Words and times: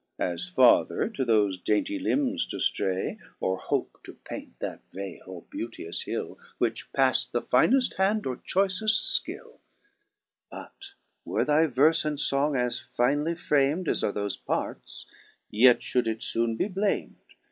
As 0.17 0.49
farther 0.49 1.07
to 1.09 1.23
thofe 1.23 1.63
dainty 1.63 1.99
limbs 1.99 2.47
to 2.47 2.57
ftray. 2.57 3.19
Or 3.39 3.57
hope 3.59 3.99
to 4.05 4.13
paint 4.13 4.57
that 4.57 4.81
vale 4.91 5.21
or 5.27 5.41
beautious 5.51 6.01
hill 6.05 6.39
Which 6.57 6.91
paft 6.91 7.33
the 7.33 7.41
fineft 7.43 7.97
hand 7.97 8.25
or 8.25 8.37
choyceft 8.37 8.81
fkill: 9.21 9.59
But 10.49 10.93
were 11.23 11.45
thy 11.45 11.67
verfe 11.67 12.03
and 12.03 12.19
fong 12.19 12.55
as 12.55 12.79
finely 12.79 13.35
fram'd 13.35 13.87
As 13.87 14.03
are 14.03 14.11
thofe 14.13 14.43
parts, 14.43 15.05
yet 15.51 15.81
ftiould 15.81 16.07
it 16.07 16.21
foone 16.23 16.55
be 16.57 16.67
blam'd. 16.67 17.35